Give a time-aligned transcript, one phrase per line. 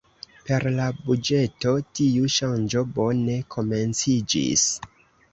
[0.45, 4.65] Per la buĝeto, tiu ŝanĝo bone komenciĝis.